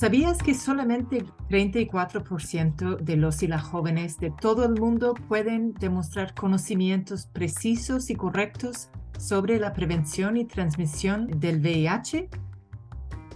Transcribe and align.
¿Sabías 0.00 0.38
que 0.38 0.54
solamente 0.54 1.26
34% 1.50 3.00
de 3.00 3.16
los 3.16 3.42
y 3.42 3.48
las 3.48 3.62
jóvenes 3.62 4.18
de 4.18 4.30
todo 4.30 4.64
el 4.64 4.80
mundo 4.80 5.12
pueden 5.28 5.74
demostrar 5.74 6.34
conocimientos 6.34 7.26
precisos 7.26 8.08
y 8.08 8.14
correctos 8.14 8.88
sobre 9.18 9.60
la 9.60 9.74
prevención 9.74 10.38
y 10.38 10.46
transmisión 10.46 11.26
del 11.38 11.60
VIH? 11.60 12.30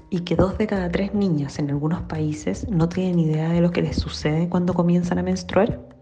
Y 0.08 0.20
que 0.20 0.36
dos 0.36 0.56
de 0.56 0.66
cada 0.66 0.90
tres 0.90 1.12
niñas 1.12 1.58
en 1.58 1.68
algunos 1.68 2.00
países 2.04 2.66
no 2.70 2.88
tienen 2.88 3.18
idea 3.18 3.50
de 3.50 3.60
lo 3.60 3.70
que 3.70 3.82
les 3.82 3.98
sucede 3.98 4.48
cuando 4.48 4.72
comienzan 4.72 5.18
a 5.18 5.22
menstruar. 5.22 5.93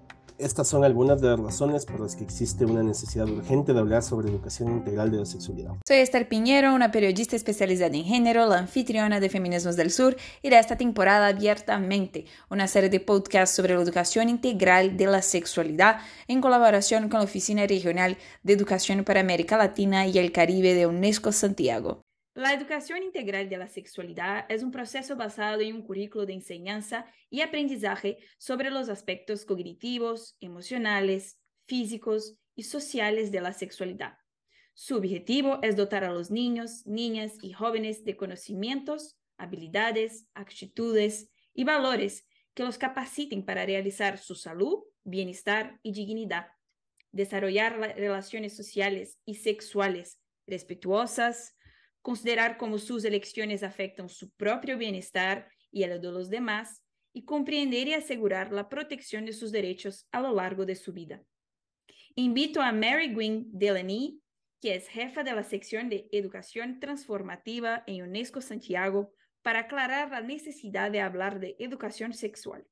Estas 0.42 0.66
son 0.66 0.82
algunas 0.82 1.20
de 1.20 1.28
las 1.28 1.38
razones 1.38 1.86
por 1.86 2.00
las 2.00 2.16
que 2.16 2.24
existe 2.24 2.64
una 2.64 2.82
necesidad 2.82 3.28
urgente 3.28 3.72
de 3.72 3.78
hablar 3.78 4.02
sobre 4.02 4.28
educación 4.28 4.72
integral 4.72 5.12
de 5.12 5.18
la 5.18 5.24
sexualidad. 5.24 5.74
Soy 5.86 5.98
Esther 5.98 6.28
Piñero, 6.28 6.74
una 6.74 6.90
periodista 6.90 7.36
especializada 7.36 7.96
en 7.96 8.02
género, 8.02 8.46
la 8.46 8.58
anfitriona 8.58 9.20
de 9.20 9.28
Feminismos 9.28 9.76
del 9.76 9.92
Sur 9.92 10.16
y 10.42 10.50
de 10.50 10.58
esta 10.58 10.76
temporada 10.76 11.28
Abiertamente, 11.28 12.24
una 12.50 12.66
serie 12.66 12.90
de 12.90 12.98
podcasts 12.98 13.54
sobre 13.54 13.76
la 13.76 13.82
educación 13.82 14.28
integral 14.28 14.96
de 14.96 15.06
la 15.06 15.22
sexualidad 15.22 16.00
en 16.26 16.40
colaboración 16.40 17.08
con 17.08 17.20
la 17.20 17.24
Oficina 17.26 17.64
Regional 17.64 18.18
de 18.42 18.52
Educación 18.52 19.04
para 19.04 19.20
América 19.20 19.56
Latina 19.56 20.08
y 20.08 20.18
el 20.18 20.32
Caribe 20.32 20.74
de 20.74 20.88
UNESCO 20.88 21.30
Santiago. 21.30 22.02
La 22.34 22.54
educación 22.54 23.02
integral 23.02 23.50
de 23.50 23.58
la 23.58 23.68
sexualidad 23.68 24.46
es 24.48 24.62
un 24.62 24.70
proceso 24.70 25.16
basado 25.16 25.60
en 25.60 25.74
un 25.74 25.82
currículo 25.82 26.24
de 26.24 26.32
enseñanza 26.32 27.04
y 27.28 27.42
aprendizaje 27.42 28.16
sobre 28.38 28.70
los 28.70 28.88
aspectos 28.88 29.44
cognitivos, 29.44 30.36
emocionales, 30.40 31.38
físicos 31.66 32.38
y 32.56 32.62
sociales 32.62 33.32
de 33.32 33.42
la 33.42 33.52
sexualidad. 33.52 34.16
Su 34.72 34.96
objetivo 34.96 35.58
es 35.62 35.76
dotar 35.76 36.04
a 36.04 36.10
los 36.10 36.30
niños, 36.30 36.86
niñas 36.86 37.34
y 37.42 37.52
jóvenes 37.52 38.02
de 38.02 38.16
conocimientos, 38.16 39.18
habilidades, 39.36 40.26
actitudes 40.32 41.30
y 41.52 41.64
valores 41.64 42.26
que 42.54 42.64
los 42.64 42.78
capaciten 42.78 43.44
para 43.44 43.66
realizar 43.66 44.16
su 44.16 44.36
salud, 44.36 44.84
bienestar 45.04 45.78
y 45.82 45.92
dignidad, 45.92 46.46
desarrollar 47.10 47.78
relaciones 47.78 48.56
sociales 48.56 49.18
y 49.26 49.34
sexuales 49.34 50.18
respetuosas, 50.46 51.56
considerar 52.02 52.58
cómo 52.58 52.78
sus 52.78 53.04
elecciones 53.04 53.62
afectan 53.62 54.08
su 54.08 54.30
propio 54.32 54.76
bienestar 54.76 55.48
y 55.70 55.84
el 55.84 56.00
de 56.00 56.12
los 56.12 56.28
demás, 56.28 56.82
y 57.14 57.24
comprender 57.24 57.88
y 57.88 57.94
asegurar 57.94 58.52
la 58.52 58.68
protección 58.68 59.24
de 59.24 59.32
sus 59.32 59.52
derechos 59.52 60.06
a 60.12 60.20
lo 60.20 60.34
largo 60.34 60.64
de 60.64 60.76
su 60.76 60.92
vida. 60.92 61.22
Invito 62.14 62.60
a 62.60 62.72
Mary 62.72 63.12
Gwynne 63.12 63.44
Delaney, 63.48 64.20
que 64.60 64.74
es 64.74 64.88
jefa 64.88 65.22
de 65.22 65.34
la 65.34 65.42
sección 65.42 65.88
de 65.88 66.08
Educación 66.12 66.80
Transformativa 66.80 67.84
en 67.86 68.02
UNESCO 68.02 68.40
Santiago, 68.40 69.12
para 69.42 69.60
aclarar 69.60 70.10
la 70.10 70.20
necesidad 70.20 70.90
de 70.90 71.00
hablar 71.00 71.40
de 71.40 71.56
educación 71.58 72.12
sexual. 72.12 72.64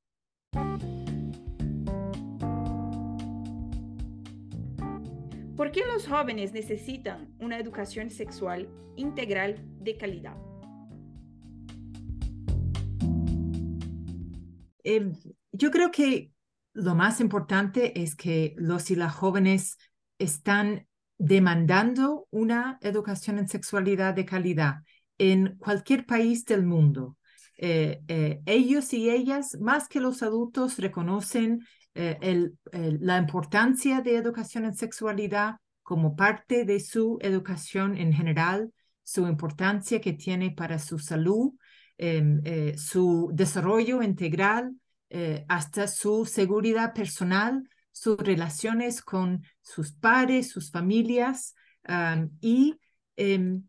¿Por 5.60 5.72
qué 5.72 5.82
los 5.84 6.06
jóvenes 6.06 6.54
necesitan 6.54 7.34
una 7.38 7.58
educación 7.58 8.08
sexual 8.08 8.66
integral 8.96 9.62
de 9.78 9.98
calidad? 9.98 10.34
Em, 14.82 15.12
yo 15.52 15.70
creo 15.70 15.90
que 15.90 16.32
lo 16.72 16.94
más 16.94 17.20
importante 17.20 18.02
es 18.02 18.16
que 18.16 18.54
los 18.56 18.90
y 18.90 18.94
las 18.94 19.14
jóvenes 19.14 19.76
están 20.18 20.86
demandando 21.18 22.26
una 22.30 22.78
educación 22.80 23.38
en 23.38 23.46
sexualidad 23.46 24.14
de 24.14 24.24
calidad 24.24 24.76
en 25.18 25.58
cualquier 25.58 26.06
país 26.06 26.46
del 26.46 26.64
mundo. 26.64 27.18
Eh, 27.62 28.00
eh, 28.08 28.40
ellos 28.46 28.90
y 28.94 29.10
ellas, 29.10 29.58
más 29.60 29.86
que 29.86 30.00
los 30.00 30.22
adultos, 30.22 30.78
reconocen 30.78 31.60
eh, 31.94 32.48
la 32.72 33.18
importancia 33.18 34.00
de 34.00 34.16
educación 34.16 34.64
en 34.64 34.74
sexualidad 34.74 35.56
como 35.82 36.16
parte 36.16 36.64
de 36.64 36.80
su 36.80 37.18
educación 37.20 37.98
en 37.98 38.14
general, 38.14 38.72
su 39.02 39.26
importancia 39.26 40.00
que 40.00 40.14
tiene 40.14 40.52
para 40.52 40.78
su 40.78 40.98
salud, 40.98 41.52
em, 41.98 42.40
su 42.78 43.30
desarrollo 43.34 44.02
integral, 44.02 44.74
hasta 45.48 45.86
su 45.86 46.24
seguridad 46.24 46.94
personal, 46.94 47.68
sus 47.92 48.16
relaciones 48.16 49.02
con 49.02 49.42
sus 49.60 49.92
padres, 49.92 50.48
sus 50.48 50.70
familias 50.70 51.54
y 52.40 52.76
em, 53.16 53.64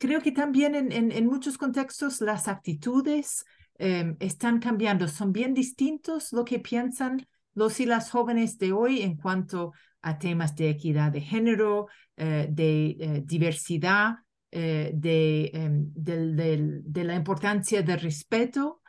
creo 0.00 0.22
que 0.22 0.32
también 0.32 0.74
en, 0.74 1.26
muchos 1.26 1.58
contextos 1.58 2.22
las 2.22 2.48
actitudes 2.48 3.44
em, 3.74 4.16
están 4.18 4.58
cambiando, 4.58 5.06
son 5.06 5.30
bien 5.30 5.52
distintos 5.52 6.32
lo 6.32 6.42
que 6.42 6.58
piensan 6.58 7.28
los 7.54 7.78
y 7.80 7.86
las 7.86 8.10
jóvenes 8.10 8.56
de 8.56 8.72
hoy 8.72 9.02
en 9.02 9.16
cuanto 9.16 9.72
a 10.00 10.18
temas 10.18 10.56
de 10.56 10.70
equidad 10.70 11.12
de 11.12 11.20
género, 11.20 11.88
eh, 12.16 12.48
de 12.50 12.96
eh, 12.98 13.22
diversidad, 13.26 14.14
eh, 14.50 14.90
de, 14.94 15.50
em, 15.52 15.92
de, 15.92 17.04
la 17.04 17.14
importancia 17.14 17.82
del 17.82 18.00
respeto 18.00 18.80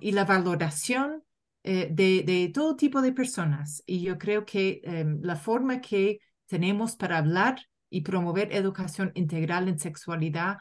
y 0.00 0.12
la 0.12 0.24
valoración 0.24 1.22
de, 1.62 2.50
todo 2.54 2.76
tipo 2.76 3.02
de 3.02 3.12
personas. 3.12 3.82
Y 3.84 4.00
yo 4.00 4.16
creo 4.16 4.46
que 4.46 4.80
em, 4.84 5.20
la 5.22 5.36
forma 5.36 5.82
que 5.82 6.20
tenemos 6.46 6.96
para 6.96 7.18
hablar 7.18 7.60
y 7.90 8.02
promover 8.02 8.54
educación 8.54 9.12
integral 9.14 9.68
en 9.68 9.78
sexualidad 9.78 10.58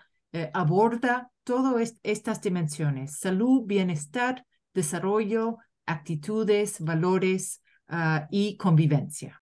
aborda 0.53 1.31
todas 1.44 1.95
estas 2.03 2.41
dimensiones, 2.41 3.17
salud, 3.17 3.63
bienestar, 3.66 4.45
desarrollo, 4.73 5.57
actitudes, 5.85 6.79
valores 6.79 7.63
ah, 7.88 8.28
y 8.29 8.56
convivencia. 8.57 9.41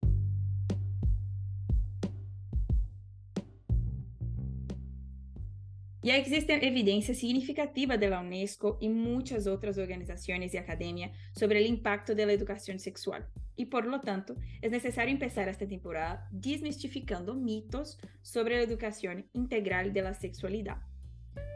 Ya 6.06 6.16
existe 6.16 6.64
evidencia 6.64 7.16
significativa 7.16 7.96
de 7.96 8.08
la 8.08 8.20
UNESCO 8.20 8.78
y 8.80 8.88
muchas 8.88 9.48
otras 9.48 9.76
organizaciones 9.76 10.54
y 10.54 10.56
academia 10.56 11.10
sobre 11.32 11.58
el 11.58 11.66
impacto 11.66 12.14
de 12.14 12.24
la 12.24 12.32
educación 12.32 12.78
sexual. 12.78 13.26
Y 13.56 13.64
por 13.64 13.86
lo 13.86 14.00
tanto, 14.00 14.36
es 14.62 14.70
necesario 14.70 15.12
empezar 15.12 15.48
esta 15.48 15.66
temporada 15.66 16.28
desmistificando 16.30 17.34
mitos 17.34 17.98
sobre 18.22 18.54
la 18.54 18.62
educación 18.62 19.26
integral 19.32 19.92
de 19.92 20.02
la 20.02 20.14
sexualidad. 20.14 20.76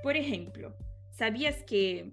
Por 0.02 0.16
ejemplo, 0.16 0.74
¿sabías 1.12 1.62
que 1.62 2.10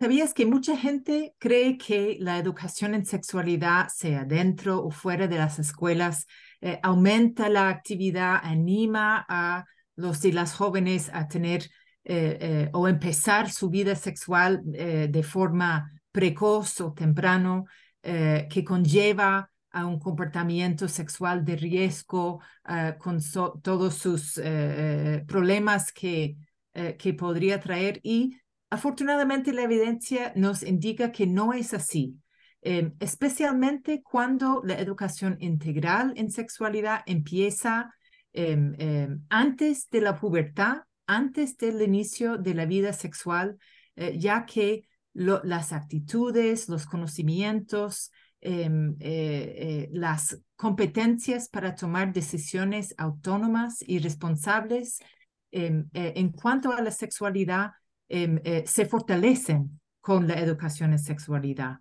¿Sabías 0.00 0.32
que 0.32 0.46
mucha 0.46 0.78
gente 0.78 1.34
cree 1.38 1.76
que 1.76 2.16
la 2.18 2.38
educación 2.38 2.94
en 2.94 3.04
sexualidad, 3.04 3.88
sea 3.88 4.24
dentro 4.24 4.82
o 4.82 4.90
fuera 4.90 5.28
de 5.28 5.36
las 5.36 5.58
escuelas, 5.58 6.26
eh, 6.62 6.78
aumenta 6.82 7.48
la 7.48 7.68
actividad, 7.68 8.40
anima 8.42 9.26
a 9.28 9.64
los 9.96 10.24
y 10.24 10.32
las 10.32 10.54
jóvenes 10.54 11.10
a 11.12 11.28
tener 11.28 11.64
eh, 12.04 12.38
eh, 12.40 12.70
o 12.72 12.88
empezar 12.88 13.50
su 13.50 13.68
vida 13.68 13.94
sexual 13.94 14.62
de 14.64 15.22
forma 15.22 15.90
precoz 16.10 16.80
o 16.80 16.92
temprano, 16.92 17.66
que 18.02 18.64
conlleva 18.66 19.50
a 19.70 19.86
un 19.86 19.98
comportamiento 20.00 20.88
sexual 20.88 21.44
de 21.44 21.56
riesgo 21.56 22.40
con 22.98 23.18
todos 23.62 23.94
sus 23.94 24.40
problemas 25.26 25.92
que, 25.92 26.36
que 26.72 27.14
podría 27.14 27.60
traer. 27.60 28.00
Y 28.02 28.36
Afortunadamente, 28.72 29.52
la 29.52 29.64
evidencia 29.64 30.32
nos 30.34 30.62
indica 30.62 31.12
que 31.12 31.26
no 31.26 31.52
es 31.52 31.74
así, 31.74 32.16
em, 32.62 32.94
especialmente 33.00 34.02
cuando 34.02 34.62
la 34.64 34.78
educación 34.78 35.36
integral 35.40 36.12
en 36.16 36.30
sexualidad 36.30 37.02
empieza 37.06 37.94
em, 38.32 38.74
em, 38.78 39.20
antes 39.28 39.90
de 39.90 40.00
la 40.00 40.18
pubertad, 40.18 40.82
antes 41.06 41.56
del 41.56 41.82
inicio 41.82 42.38
de 42.38 42.54
la 42.54 42.64
vida 42.64 42.92
sexual, 42.92 43.58
eh, 43.96 44.16
ya 44.18 44.46
que 44.46 44.86
las 45.14 45.72
actitudes, 45.72 46.68
los 46.68 46.86
conocimientos, 46.86 48.10
eh, 48.40 48.68
eh, 49.00 49.88
las 49.92 50.40
competencias 50.56 51.48
para 51.48 51.74
tomar 51.74 52.12
decisiones 52.12 52.94
autónomas 52.96 53.84
y 53.86 53.98
responsables 53.98 55.00
en 55.50 56.30
cuanto 56.30 56.72
a 56.72 56.80
la 56.80 56.90
sexualidad 56.90 57.72
se 58.08 58.86
fortalecen 58.86 59.80
con 60.00 60.26
la 60.26 60.40
educación 60.40 60.92
en 60.92 60.98
sexualidad. 60.98 61.76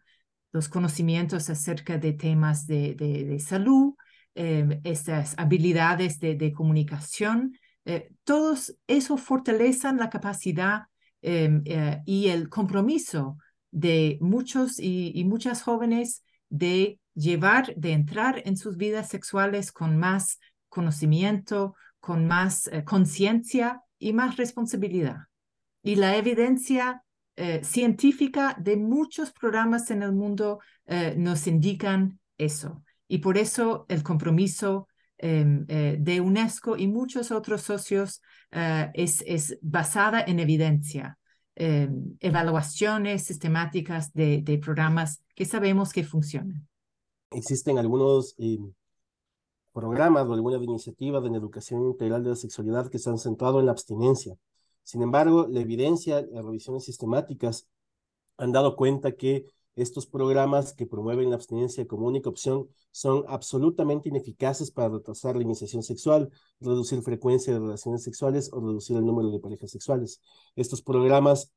Los 0.52 0.68
conocimientos 0.68 1.50
acerca 1.50 1.98
de 1.98 2.14
temas 2.14 2.68
de, 2.68 3.38
salud, 3.40 3.96
em, 4.36 4.82
estas 4.84 5.34
habilidades 5.38 6.20
de, 6.20 6.54
comunicación, 6.54 7.58
eh, 7.86 8.10
todos 8.24 8.76
eso 8.88 9.18
fortalecen 9.18 9.98
la 9.98 10.10
capacidad 10.10 10.84
em, 11.22 11.62
eh, 11.66 12.02
y 12.06 12.28
el 12.28 12.50
compromiso 12.50 13.38
de 13.72 14.18
muchos 14.22 14.80
y, 14.80 15.24
muchas 15.26 15.62
jóvenes 15.62 16.24
de 16.50 17.00
llevar, 17.14 17.74
de 17.76 17.94
entrar 17.94 18.42
en 18.46 18.58
sus 18.58 18.76
vidas 18.76 19.08
sexuales 19.10 19.72
con 19.72 19.98
más 19.98 20.40
conocimiento, 20.68 21.76
con 22.00 22.28
más 22.28 22.70
conciencia 22.86 23.82
y 24.00 24.14
más 24.14 24.38
responsabilidad. 24.38 25.28
Y 25.84 25.96
la 25.96 26.18
evidencia 26.18 27.04
eh, 27.44 27.64
científica 27.64 28.56
de 28.60 28.78
muchos 28.78 29.32
programas 29.32 29.90
en 29.90 30.04
el 30.04 30.12
mundo 30.12 30.60
eh, 30.86 31.16
nos 31.18 31.48
indican 31.48 32.20
eso. 32.38 32.84
Y 33.08 33.18
por 33.18 33.36
eso 33.36 33.88
el 33.90 34.04
compromiso 34.04 34.88
em, 35.18 35.66
eh, 35.68 35.98
de 36.00 36.22
UNESCO 36.22 36.78
y 36.78 36.86
muchos 36.86 37.32
otros 37.32 37.64
socios 37.64 38.22
es, 38.94 39.24
es 39.26 39.58
basada 39.64 40.22
en 40.22 40.40
evidencia, 40.40 41.18
em, 41.56 42.16
evaluaciones 42.20 43.24
sistemáticas 43.24 44.14
de, 44.14 44.44
de, 44.44 44.60
programas 44.60 45.24
que 45.34 45.46
sabemos 45.46 45.94
que 45.94 46.04
funcionan. 46.04 46.68
Existen 47.32 47.80
algunos 47.80 48.36
em, 48.38 48.72
programas 49.74 50.28
o 50.28 50.34
algunas 50.34 50.62
iniciativas 50.62 51.26
en 51.26 51.34
educación 51.34 51.88
integral 51.88 52.24
de 52.24 52.30
la 52.30 52.36
sexualidad 52.36 52.88
que 52.92 53.00
se 53.00 53.10
han 53.10 53.18
centrado 53.18 53.60
en 53.60 53.66
la 53.66 53.72
abstinencia 53.72 54.38
sin 54.84 55.02
embargo, 55.02 55.48
la 55.50 55.62
evidencia, 55.62 56.22
las 56.22 56.44
revisiones 56.44 56.86
sistemáticas 56.86 57.68
han 58.38 58.52
dado 58.52 58.76
cuenta 58.76 59.14
que 59.14 59.46
estos 59.76 60.06
programas 60.06 60.74
que 60.74 60.86
promueven 60.86 61.30
la 61.30 61.36
abstinencia 61.36 61.88
como 61.88 62.08
única 62.08 62.30
opción 62.30 62.68
son 62.92 63.24
absolutamente 63.28 64.10
ineficaces 64.10 64.72
para 64.72 64.90
retrasar 64.90 65.36
la 65.36 65.44
iniciación 65.44 65.82
sexual, 65.82 66.30
reducir 66.60 67.02
frecuencia 67.02 67.54
de 67.54 67.60
relaciones 67.60 68.04
sexuales 68.04 68.50
o 68.52 68.60
reducir 68.60 68.98
el 68.98 69.06
número 69.06 69.32
de 69.32 69.40
parejas 69.40 69.72
sexuales. 69.72 70.22
Estos 70.56 70.82
programas 70.82 71.52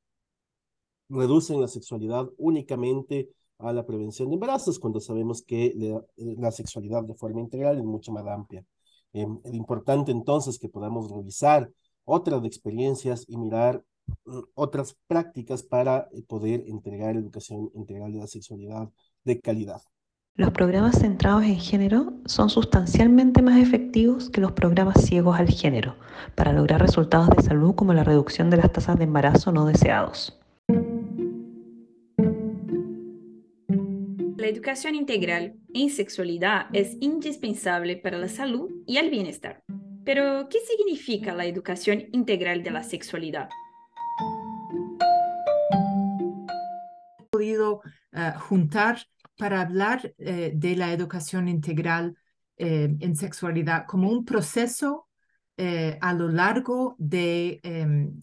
reducen 1.09 1.61
la 1.61 1.69
sexualidad 1.69 2.29
únicamente 2.38 3.31
a 3.59 3.73
la 3.73 3.85
prevención 3.85 4.29
de 4.29 4.35
embarazos, 4.35 4.79
cuando 4.79 5.00
sabemos 5.00 5.43
que 5.43 5.75
la, 6.17 6.50
sexualidad 6.50 7.05
de 7.05 7.15
forma 7.15 7.41
integral 7.41 7.79
es 7.79 7.85
mucho 7.85 8.12
más 8.12 8.26
amplia. 8.26 8.65
Eh, 9.12 9.26
es 9.44 9.55
importante 9.55 10.12
entonces 10.12 10.59
que 10.59 10.69
podamos 10.69 11.11
revisar 11.11 11.71
otras 12.05 12.45
experiencias 12.45 13.25
y 13.29 13.37
mirar 13.37 13.85
mm, 14.25 14.39
otras 14.55 14.97
prácticas 15.06 15.62
para 15.62 16.09
eh, 16.12 16.23
poder 16.23 16.65
entregar 16.67 17.17
educación 17.17 17.71
integral 17.75 18.12
de 18.12 18.19
la 18.19 18.27
sexualidad 18.27 18.91
de 19.25 19.41
calidad. 19.41 19.83
Los 20.37 20.51
programas 20.51 20.99
centrados 20.99 21.45
en 21.45 21.61
género 21.61 22.12
son 22.27 22.51
sustancialmente 22.51 23.41
más 23.41 23.61
efectivos 23.61 24.31
que 24.31 24.41
los 24.41 24.51
programas 24.51 25.05
ciegos 25.05 25.39
al 25.39 25.49
género 25.49 25.95
para 26.35 26.53
lograr 26.53 26.81
resultados 26.81 27.31
de 27.37 27.43
salud 27.45 27.77
como 27.77 27.93
la 27.93 28.03
reducción 28.03 28.50
de 28.50 28.57
las 28.57 28.73
tasas 28.73 28.99
de 28.99 29.05
embarazo 29.05 29.53
no 29.53 29.65
deseados. 29.65 30.37
La 34.45 34.50
educación 34.50 34.95
integral 34.95 35.55
en 35.73 35.89
sexualidad 35.89 36.67
es 36.75 36.99
indispensable 37.00 37.97
para 37.97 38.19
la 38.19 38.29
salud 38.29 38.69
y 38.87 38.99
el 38.99 39.09
bienestar. 39.09 39.63
Pero, 40.05 40.49
¿qué 40.51 40.59
significa 40.61 41.33
la 41.33 41.47
educación 41.47 42.05
integral 42.12 42.62
de 42.62 42.71
la 42.71 42.83
sexualidad? 42.83 43.49
He 47.19 47.25
podido 47.31 47.81
eh, 48.12 48.33
juntar 48.39 48.99
para 49.39 49.62
hablar 49.62 50.15
eh, 50.19 50.53
de 50.55 50.77
la 50.77 50.93
educación 50.93 51.49
integral 51.49 52.17
eh, 52.56 52.95
en 53.01 53.17
sexualidad 53.17 53.87
como 53.87 54.11
un 54.11 54.25
proceso 54.25 55.09
a 55.56 56.12
lo 56.15 56.29
largo 56.29 56.97
de, 56.99 57.61
em, 57.62 58.19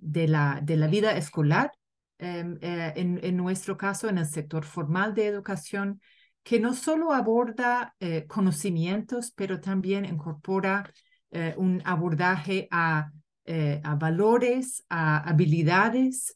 de, 0.00 0.28
la, 0.28 0.60
de 0.62 0.76
la 0.76 0.86
vida 0.86 1.16
escolar, 1.16 1.72
em, 2.18 2.56
en, 2.62 3.18
en 3.24 3.36
nuestro 3.36 3.76
caso 3.76 4.08
en 4.08 4.18
el 4.18 4.26
sector 4.26 4.64
formal 4.64 5.14
de 5.14 5.26
educación, 5.26 6.00
que 6.42 6.58
no 6.58 6.74
solo 6.74 7.12
aborda 7.12 7.94
eh, 8.00 8.24
conocimientos, 8.26 9.32
pero 9.32 9.60
también 9.60 10.04
incorpora 10.04 10.90
eh, 11.30 11.54
un 11.58 11.82
abordaje 11.84 12.68
a, 12.70 13.10
eh, 13.44 13.80
a, 13.84 13.94
valores, 13.96 14.84
a 14.88 15.28
habilidades, 15.28 16.34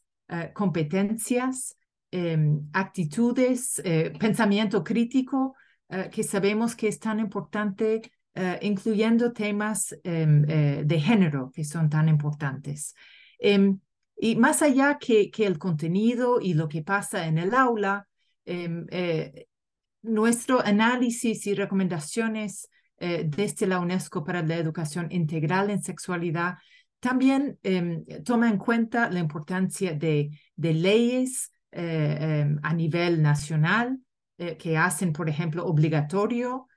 competencias, 0.53 1.75
em, 2.09 2.67
actitudes, 2.73 3.79
pensamiento 4.19 4.83
crítico, 4.83 5.55
que 6.11 6.23
sabemos 6.23 6.75
que 6.75 6.87
es 6.87 6.97
tan 6.97 7.19
importante, 7.19 8.01
incluyendo 8.61 9.31
temas 9.31 9.95
em, 10.03 10.41
de 10.87 10.99
género 10.99 11.51
que 11.53 11.63
son 11.63 11.87
tan 11.87 12.09
importantes. 12.09 12.95
Em, 13.37 13.79
y 14.17 14.35
más 14.37 14.63
allá 14.63 14.97
que, 14.97 15.29
que, 15.29 15.45
el 15.45 15.59
contenido 15.59 16.39
y 16.41 16.55
lo 16.55 16.67
que 16.67 16.81
pasa 16.81 17.27
en 17.27 17.37
el 17.37 17.53
aula, 17.53 18.07
nuestro 20.03 20.59
análisis 20.63 21.47
y 21.47 21.55
recomendaciones 21.55 22.69
eh, 22.97 23.23
desde 23.25 23.65
la 23.65 23.79
UNESCO 23.79 24.23
para 24.23 24.43
la 24.43 24.55
educación 24.57 25.07
integral 25.11 25.69
en 25.69 25.81
sexualidad 25.81 26.55
también 26.99 27.57
em, 27.63 28.05
toma 28.23 28.47
en 28.47 28.57
cuenta 28.57 29.09
la 29.09 29.19
importancia 29.19 29.93
de, 29.93 30.29
leyes 30.55 31.51
eh, 31.71 32.17
em, 32.19 32.59
a 32.63 32.73
nivel 32.73 33.21
nacional 33.21 33.99
eh, 34.37 34.55
que 34.55 34.77
hacen, 34.77 35.11
por 35.11 35.27
ejemplo, 35.27 35.65
obligatorio 35.65 36.67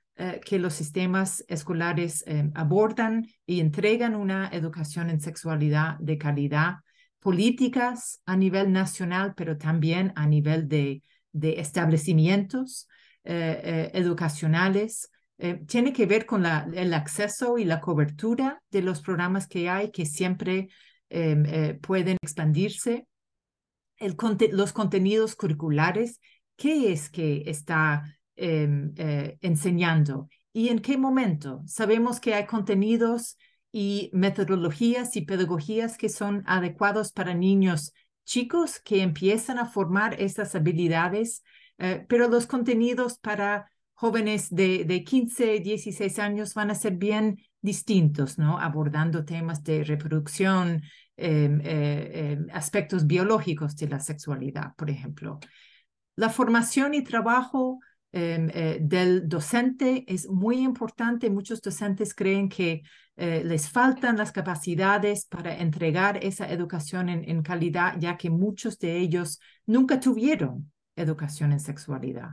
que 0.43 0.57
los 0.57 0.73
sistemas 0.73 1.45
escolares 1.47 2.23
em, 2.25 2.51
abordan 2.55 3.27
y 3.45 3.59
entregan 3.59 4.15
una 4.15 4.49
educación 4.51 5.11
en 5.11 5.21
sexualidad 5.21 5.99
de 5.99 6.17
calidad, 6.17 6.77
políticas 7.19 8.19
a 8.25 8.35
nivel 8.35 8.71
nacional, 8.71 9.35
pero 9.37 9.59
también 9.59 10.13
a 10.15 10.25
nivel 10.25 10.67
de, 10.67 11.03
de 11.33 11.59
establecimientos 11.59 12.87
eh, 13.29 13.59
eh, 13.61 13.91
educacionales, 13.93 15.11
eh, 15.37 15.55
tiene 15.67 15.91
que 15.91 16.05
ver 16.05 16.25
con 16.25 16.45
el 16.45 16.93
acceso 16.93 17.57
y 17.57 17.65
la 17.65 17.81
cobertura 17.81 18.63
de 18.71 18.81
los 18.81 19.01
programas 19.01 19.47
que 19.47 19.67
hay 19.67 19.91
que 19.91 20.05
siempre 20.05 20.69
em, 21.09 21.77
pueden 21.81 22.15
expandirse. 22.21 23.05
El, 23.97 24.15
los 24.53 24.71
contenidos 24.71 25.35
curriculares, 25.35 26.21
¿qué 26.55 26.93
es 26.93 27.09
que 27.09 27.43
está 27.47 28.17
em, 28.37 28.93
enseñando 29.41 30.29
y 30.53 30.69
en 30.69 30.79
qué 30.79 30.97
momento? 30.97 31.63
Sabemos 31.65 32.21
que 32.21 32.33
hay 32.33 32.45
contenidos 32.45 33.35
y 33.73 34.09
metodologías 34.13 35.17
y 35.17 35.23
pedagogías 35.23 35.97
que 35.97 36.07
son 36.07 36.43
adecuados 36.45 37.11
para 37.11 37.33
niños 37.33 37.91
chicos 38.23 38.79
que 38.79 39.01
empiezan 39.01 39.59
a 39.59 39.65
formar 39.65 40.21
estas 40.21 40.55
habilidades 40.55 41.43
eh, 41.77 42.05
pero 42.07 42.27
los 42.27 42.47
contenidos 42.47 43.19
para 43.19 43.69
jóvenes 43.93 44.49
de, 44.49 44.85
de 44.85 45.03
15, 45.03 45.59
16 45.59 46.19
años 46.19 46.53
van 46.53 46.71
a 46.71 46.75
ser 46.75 46.93
bien 46.93 47.37
distintos, 47.61 48.37
¿no? 48.37 48.59
Abordando 48.59 49.25
temas 49.25 49.63
de 49.63 49.83
reproducción, 49.83 50.81
em, 51.15 51.59
eh, 51.63 52.33
em, 52.33 52.47
aspectos 52.51 53.07
biológicos 53.07 53.75
de 53.75 53.87
la 53.87 53.99
sexualidad, 53.99 54.75
por 54.75 54.89
ejemplo. 54.89 55.39
La 56.15 56.29
formación 56.29 56.93
y 56.93 57.03
trabajo 57.03 57.79
em, 58.11 58.49
eh, 58.53 58.79
del 58.81 59.27
docente 59.27 60.05
es 60.07 60.27
muy 60.29 60.59
importante. 60.59 61.29
Muchos 61.29 61.61
docentes 61.61 62.13
creen 62.13 62.49
que 62.49 62.81
les 63.19 63.67
faltan 63.67 64.15
las 64.15 64.31
capacidades 64.31 65.25
para 65.25 65.57
entregar 65.57 66.23
esa 66.23 66.47
educación 66.51 67.09
en, 67.09 67.41
calidad, 67.41 67.95
ya 67.99 68.15
que 68.15 68.29
muchos 68.29 68.77
de 68.77 68.97
ellos 68.97 69.39
nunca 69.65 69.99
tuvieron 69.99 70.71
educación 70.97 71.53
en 71.53 71.59
sexualidad. 71.59 72.31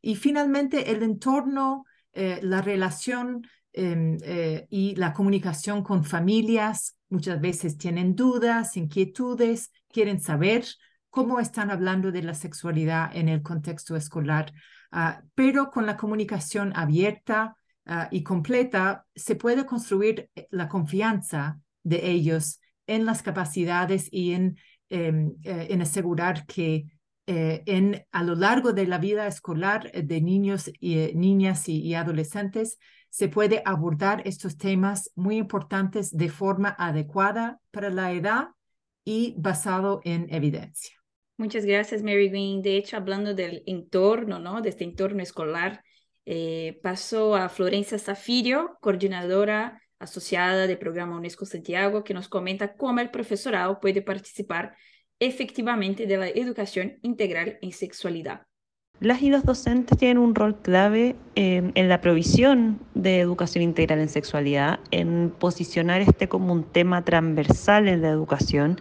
Y 0.00 0.16
finalmente, 0.16 0.90
el 0.92 1.02
entorno, 1.02 1.84
eh, 2.12 2.38
la 2.42 2.62
relación 2.62 3.46
em, 3.72 4.16
eh, 4.22 4.66
y 4.70 4.94
la 4.94 5.12
comunicación 5.12 5.82
con 5.82 6.04
familias, 6.04 6.96
muchas 7.10 7.40
veces 7.40 7.76
tienen 7.76 8.14
dudas, 8.14 8.76
inquietudes, 8.76 9.70
quieren 9.92 10.20
saber 10.20 10.64
cómo 11.10 11.40
están 11.40 11.70
hablando 11.70 12.12
de 12.12 12.22
la 12.22 12.34
sexualidad 12.34 13.10
en 13.14 13.28
el 13.28 13.42
contexto 13.42 13.96
escolar, 13.96 14.52
ah, 14.92 15.22
pero 15.34 15.70
con 15.70 15.86
la 15.86 15.96
comunicación 15.96 16.72
abierta 16.76 17.56
ah, 17.86 18.08
y 18.10 18.22
completa 18.22 19.06
se 19.14 19.34
puede 19.34 19.66
construir 19.66 20.30
eh, 20.34 20.46
la 20.50 20.68
confianza 20.68 21.58
de 21.82 22.10
ellos 22.10 22.60
en 22.86 23.04
las 23.06 23.22
capacidades 23.22 24.08
y 24.10 24.32
en, 24.32 24.56
em, 24.88 25.34
en 25.42 25.82
asegurar 25.82 26.46
que 26.46 26.86
eh, 27.28 27.64
en, 27.66 28.06
a 28.12 28.22
lo 28.22 28.36
largo 28.36 28.72
de 28.72 28.86
la 28.86 28.98
vida 28.98 29.26
escolar 29.26 29.90
eh, 29.92 30.02
de 30.02 30.20
niños 30.20 30.70
y 30.78 30.98
eh, 30.98 31.12
niñas 31.12 31.68
y, 31.68 31.92
adolescentes 31.94 32.78
se 33.10 33.28
puede 33.28 33.62
abordar 33.64 34.22
estos 34.26 34.56
temas 34.56 35.10
muy 35.16 35.36
importantes 35.36 36.16
de 36.16 36.28
forma 36.28 36.76
adecuada 36.78 37.58
para 37.72 37.90
la 37.90 38.12
edad 38.12 38.50
y 39.04 39.34
basado 39.38 40.00
en 40.04 40.32
evidencia. 40.32 40.94
Muchas 41.36 41.64
gracias, 41.64 42.02
Mary 42.02 42.28
Green. 42.28 42.62
De 42.62 42.76
hecho, 42.76 42.96
hablando 42.96 43.34
del 43.34 43.64
entorno, 43.66 44.38
¿no? 44.38 44.60
De 44.60 44.68
este 44.68 44.84
entorno 44.84 45.22
escolar, 45.22 45.82
pasó 46.82 47.36
a 47.36 47.48
Florencia 47.48 47.98
Zafirio, 47.98 48.76
coordinadora 48.80 49.80
asociada 49.98 50.66
del 50.66 50.78
programa 50.78 51.16
UNESCO 51.16 51.46
Santiago, 51.46 52.04
que 52.04 52.14
nos 52.14 52.28
comenta 52.28 52.76
cómo 52.76 53.00
el 53.00 53.10
profesorado 53.10 53.80
puede 53.80 54.02
participar 54.02 54.76
efectivamente 55.20 56.06
de 56.06 56.16
la 56.16 56.28
educación 56.28 56.98
integral 57.02 57.58
en 57.62 57.72
sexualidad. 57.72 58.42
Las 58.98 59.20
y 59.20 59.28
los 59.28 59.44
docentes 59.44 59.98
tienen 59.98 60.16
un 60.16 60.34
rol 60.34 60.56
clave 60.56 61.16
eh, 61.34 61.70
en 61.74 61.88
la 61.88 62.00
provisión 62.00 62.78
de 62.94 63.20
educación 63.20 63.62
integral 63.62 63.98
en 63.98 64.08
sexualidad, 64.08 64.80
en 64.90 65.30
posicionar 65.38 66.00
este 66.00 66.28
como 66.28 66.54
un 66.54 66.64
tema 66.64 67.04
transversal 67.04 67.88
en 67.88 68.00
la 68.00 68.08
educación, 68.08 68.80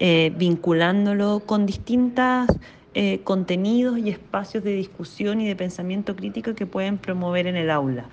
eh, 0.00 0.32
vinculándolo 0.36 1.44
con 1.46 1.64
distintos 1.64 2.48
eh, 2.94 3.20
contenidos 3.22 3.98
y 3.98 4.10
espacios 4.10 4.64
de 4.64 4.72
discusión 4.72 5.40
y 5.40 5.46
de 5.46 5.54
pensamiento 5.54 6.16
crítico 6.16 6.56
que 6.56 6.66
pueden 6.66 6.98
promover 6.98 7.46
en 7.46 7.54
el 7.54 7.70
aula. 7.70 8.08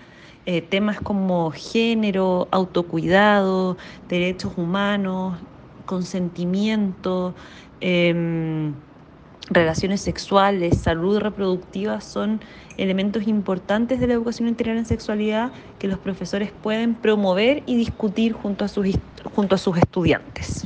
temas 0.70 1.00
como 1.00 1.52
género, 1.52 2.48
autocuidado, 2.52 3.78
derechos 4.08 4.54
humanos, 4.58 5.38
consentimiento, 5.90 7.34
em, 7.82 8.76
relaciones 9.50 10.02
sexuales, 10.02 10.78
salud 10.78 11.18
reproductiva 11.18 12.00
son 12.00 12.42
elementos 12.78 13.28
importantes 13.28 14.00
de 14.00 14.06
la 14.06 14.14
educación 14.14 14.48
integral 14.48 14.78
en 14.78 14.86
sexualidad 14.86 15.52
que 15.80 15.88
los 15.88 15.98
profesores 15.98 16.52
pueden 16.52 16.94
promover 16.94 17.64
y 17.66 17.76
discutir 17.76 18.34
junto 18.34 18.66
a 18.66 18.68
sus, 18.68 18.86
junto 19.34 19.56
a 19.56 19.58
sus 19.58 19.78
estudiantes. 19.80 20.64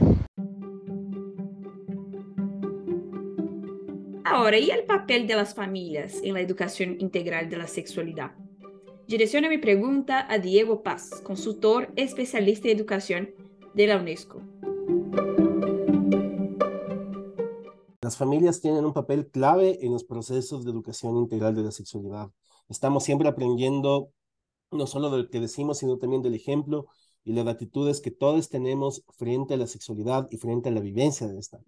Ahora, 4.26 4.58
¿y 4.58 4.72
el 4.72 4.84
papel 4.84 5.26
de 5.26 5.36
las 5.36 5.56
familias 5.56 6.20
en 6.22 6.34
la 6.34 6.42
educación 6.42 6.98
integral 7.00 7.50
de 7.50 7.56
la 7.56 7.68
sexualidad? 7.68 8.32
Direcciona 9.08 9.48
mi 9.48 9.58
pregunta 9.58 10.28
a 10.30 10.38
Diego 10.38 10.84
Paz, 10.84 11.22
consultor 11.24 11.94
especialista 11.96 12.68
en 12.68 12.78
educación 12.78 13.30
de 13.74 13.88
la 13.88 13.98
UNESCO. 13.98 14.42
Las 18.14 18.20
familias 18.20 18.62
tienen 18.62 18.86
un 18.86 18.94
papel 18.94 19.28
clave 19.32 19.84
en 19.84 19.92
los 19.92 20.04
procesos 20.04 20.64
de 20.64 20.70
educación 20.70 21.18
integral 21.18 21.56
de 21.56 21.64
la 21.64 21.72
sexualidad. 21.72 22.30
Estamos 22.70 23.04
siempre 23.04 23.28
aprendiendo 23.28 24.12
no 24.70 24.86
solo 24.86 25.10
de 25.10 25.24
lo 25.24 25.30
que 25.32 25.40
decimos, 25.40 25.80
sino 25.80 25.98
también 25.98 26.22
del 26.22 26.36
ejemplo 26.36 26.86
y 27.24 27.34
las 27.34 27.48
actitudes 27.48 28.02
que 28.02 28.12
todos 28.12 28.50
tenemos 28.50 29.04
frente 29.18 29.56
a 29.56 29.58
la 29.58 29.66
sexualidad 29.66 30.28
y 30.30 30.38
frente 30.38 30.70
a 30.70 30.72
la 30.72 30.80
vivencia 30.80 31.28
de 31.28 31.40
esta. 31.40 31.60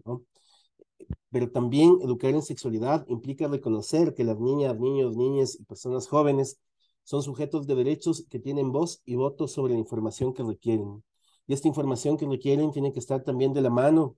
Pero 1.31 1.49
también 1.49 1.97
educar 2.03 2.29
en 2.29 2.43
sexualidad 2.43 3.07
implica 3.07 3.47
reconocer 3.47 4.13
que 4.13 4.23
las 4.23 4.39
niñas, 4.39 4.79
niños, 4.79 5.17
niñas 5.17 5.55
y 5.59 5.63
personas 5.63 6.07
jóvenes 6.07 6.59
son 7.03 7.23
sujetos 7.23 7.65
de 7.65 7.73
derechos 7.73 8.23
que 8.29 8.37
tienen 8.37 8.71
voz 8.71 9.01
y 9.03 9.15
voto 9.15 9.47
sobre 9.47 9.73
la 9.73 9.79
información 9.79 10.31
que 10.31 10.43
requieren. 10.43 11.03
Y 11.47 11.55
esta 11.55 11.67
información 11.67 12.17
que 12.17 12.27
requieren 12.27 12.71
tiene 12.71 12.93
que 12.93 12.99
estar 12.99 13.23
también 13.23 13.51
de 13.51 13.61
la 13.61 13.71
mano 13.71 14.15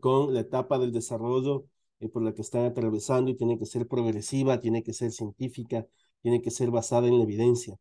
con 0.00 0.34
la 0.34 0.40
etapa 0.40 0.78
del 0.78 0.92
desarrollo 0.92 1.66
eh, 2.00 2.08
por 2.08 2.22
la 2.22 2.34
que 2.34 2.42
están 2.42 2.64
atravesando 2.64 3.30
y 3.30 3.36
tiene 3.36 3.58
que 3.58 3.66
ser 3.66 3.86
progresiva, 3.88 4.60
tiene 4.60 4.82
que 4.82 4.92
ser 4.92 5.12
científica, 5.12 5.86
tiene 6.22 6.42
que 6.42 6.50
ser 6.50 6.70
basada 6.70 7.08
en 7.08 7.18
la 7.18 7.24
evidencia. 7.24 7.78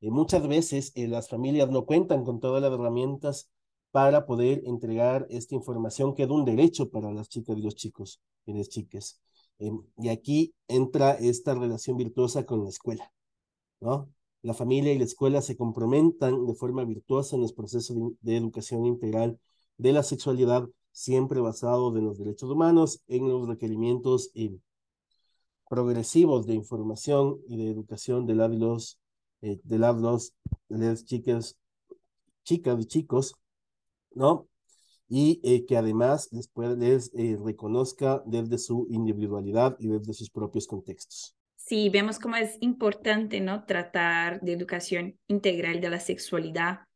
Eh, 0.00 0.10
muchas 0.10 0.46
veces 0.46 0.92
eh, 0.94 1.08
las 1.08 1.28
familias 1.28 1.70
no 1.70 1.86
cuentan 1.86 2.24
con 2.24 2.40
todas 2.40 2.62
las 2.62 2.72
herramientas 2.72 3.50
para 3.90 4.26
poder 4.26 4.62
entregar 4.66 5.26
esta 5.30 5.54
información 5.54 6.14
que 6.14 6.24
es 6.24 6.30
un 6.30 6.44
derecho 6.44 6.90
para 6.90 7.10
las 7.12 7.28
chicas 7.28 7.56
y 7.56 7.62
los 7.62 7.74
chicos 7.74 8.20
y 8.44 8.52
las 8.54 8.68
chicas. 8.68 9.20
y 9.98 10.08
aquí 10.10 10.54
entra 10.68 11.12
esta 11.12 11.54
relación 11.54 11.96
virtuosa 11.96 12.44
con 12.44 12.62
la 12.64 12.68
escuela, 12.68 13.10
¿no? 13.80 14.10
La 14.42 14.54
familia 14.54 14.92
y 14.92 14.98
la 14.98 15.04
escuela 15.04 15.40
se 15.42 15.56
complementan 15.56 16.46
de 16.46 16.54
forma 16.54 16.84
virtuosa 16.84 17.36
en 17.36 17.42
los 17.42 17.52
procesos 17.52 17.96
de 18.20 18.36
educación 18.36 18.86
integral 18.86 19.40
de 19.78 19.92
la 19.92 20.02
sexualidad 20.02 20.68
siempre 20.96 21.40
basado 21.40 21.94
en 21.94 22.06
los 22.06 22.16
derechos 22.16 22.48
humanos, 22.48 23.02
en 23.06 23.28
los 23.28 23.46
requerimientos 23.46 24.30
eh, 24.34 24.56
progresivos 25.68 26.46
de 26.46 26.54
información 26.54 27.38
y 27.46 27.58
de 27.58 27.70
educación 27.70 28.26
de 28.26 28.34
los, 28.34 28.98
eh, 29.42 29.60
de 29.62 29.78
los, 29.78 30.32
de 30.70 30.86
las 30.86 31.04
chicas, 31.04 31.58
chicas 32.44 32.80
y 32.80 32.86
chicos, 32.86 33.34
¿no? 34.14 34.48
Y 35.06 35.38
eh, 35.44 35.66
que 35.66 35.76
además 35.76 36.30
les, 36.32 36.48
puede, 36.48 36.76
les 36.76 37.12
eh, 37.14 37.38
reconozca 37.44 38.22
desde 38.24 38.56
su 38.56 38.86
individualidad 38.90 39.76
y 39.78 39.88
desde 39.88 40.14
sus 40.14 40.30
propios 40.30 40.66
contextos. 40.66 41.36
Sí, 41.56 41.90
vemos 41.90 42.18
cómo 42.18 42.36
es 42.36 42.56
importante, 42.62 43.40
¿no? 43.40 43.66
Tratar 43.66 44.40
de 44.40 44.54
educación 44.54 45.18
integral 45.26 45.82
de 45.82 45.90
la 45.90 46.00
sexualidad 46.00 46.86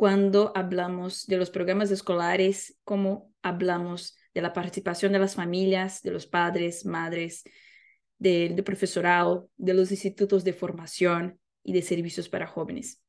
cuando 0.00 0.50
hablamos 0.54 1.26
de 1.26 1.36
los 1.36 1.50
programas 1.50 1.90
escolares, 1.90 2.78
como 2.84 3.34
hablamos 3.42 4.16
de 4.32 4.40
la 4.40 4.54
participación 4.54 5.12
de 5.12 5.18
las 5.18 5.34
familias, 5.34 6.00
de 6.00 6.10
los 6.10 6.26
padres, 6.26 6.86
madres, 6.86 7.44
del, 8.16 8.64
profesorado, 8.64 9.50
de 9.58 9.74
los 9.74 9.90
institutos 9.90 10.42
de 10.42 10.54
formación 10.54 11.38
y 11.62 11.74
de 11.74 11.82
servicios 11.82 12.30
para 12.30 12.46
jóvenes. 12.46 13.02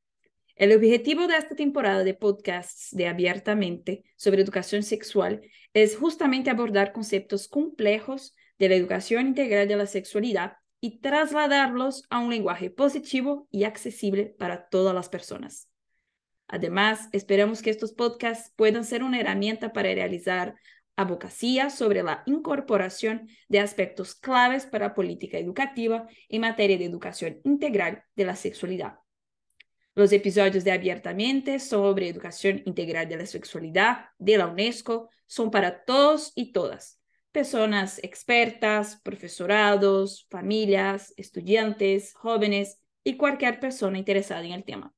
El 0.58 0.76
objetivo 0.76 1.28
de 1.28 1.38
esta 1.38 1.56
temporada 1.56 2.04
de 2.04 2.14
podcasts 2.14 2.90
de 2.92 3.08
Abiertamente 3.08 4.04
sobre 4.18 4.42
educación 4.42 4.84
sexual 4.84 5.40
es 5.74 5.96
justamente 5.96 6.50
abordar 6.50 6.92
conceptos 6.92 7.48
complejos 7.48 8.36
de 8.60 8.68
la 8.68 8.76
educación 8.76 9.28
integral 9.28 9.70
de 9.70 9.78
la 9.78 9.86
sexualidad 9.86 10.58
y 10.82 11.00
trasladarlos 11.00 12.04
a 12.10 12.20
un 12.20 12.32
lenguaje 12.32 12.70
positivo 12.70 13.48
y 13.50 13.64
accesible 13.64 14.36
para 14.38 14.68
todas 14.68 14.94
las 14.94 15.08
personas. 15.08 15.71
Además, 16.52 17.08
esperamos 17.14 17.62
que 17.62 17.70
estos 17.70 17.94
podcasts 17.94 18.52
puedan 18.58 18.84
ser 18.84 19.04
una 19.04 19.22
herramienta 19.22 19.72
para 19.72 19.94
realizar 19.94 20.56
abogacía 20.98 21.70
sobre 21.70 22.04
la 22.04 22.24
incorporación 22.26 23.30
de 23.48 23.62
aspectos 23.62 24.16
claves 24.16 24.66
para 24.66 24.90
la 24.90 24.94
política 24.94 25.38
educativa 25.38 26.08
en 26.28 26.42
materia 26.42 26.78
de 26.78 26.84
educación 26.84 27.40
integral 27.46 28.04
de 28.18 28.26
la 28.26 28.36
sexualidad. 28.36 28.96
Los 29.96 30.12
episodios 30.12 30.66
de 30.66 30.74
Abiertamente 30.74 31.58
sobre 31.60 32.10
educación 32.10 32.62
integral 32.66 33.08
de 33.08 33.16
la 33.16 33.26
sexualidad 33.26 34.08
de 34.18 34.38
la 34.38 34.48
UNESCO 34.48 35.10
son 35.28 35.52
para 35.52 35.86
todos 35.86 36.34
y 36.36 36.52
todas, 36.52 37.00
personas 37.32 37.98
expertas, 38.04 39.00
profesorados, 39.02 40.28
familias, 40.30 41.14
estudiantes, 41.16 42.14
jóvenes 42.14 42.82
y 43.06 43.16
cualquier 43.16 43.62
persona 43.62 43.98
interesada 43.98 44.44
en 44.44 44.52
el 44.52 44.66
tema. 44.66 44.94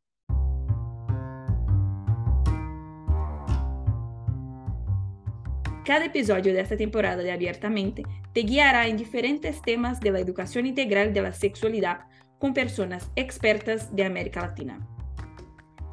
Cada 5.85 6.05
episodio 6.05 6.53
de 6.53 6.61
esta 6.61 6.77
temporada 6.77 7.21
de 7.21 7.31
Abiertamente 7.33 8.03
te 8.31 8.41
guiará 8.41 8.87
en 8.87 8.95
diferentes 8.95 9.61
temas 9.61 9.99
de 9.99 10.11
la 10.11 10.19
educación 10.19 10.65
integral 10.65 11.13
de 11.13 11.21
la 11.21 11.33
sexualidad 11.33 12.05
con 12.39 12.53
personas 12.53 13.11
expertas 13.17 13.93
de 13.93 14.05
América 14.05 14.39
Latina. 14.39 14.79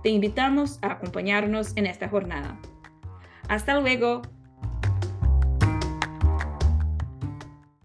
Te 0.05 0.11
invitamos 0.11 0.79
a 0.83 0.93
acompañarnos 0.93 1.73
en 1.77 1.87
esta 1.87 2.09
jornada. 2.09 2.61
Hasta 3.49 3.81
luego. 3.81 4.23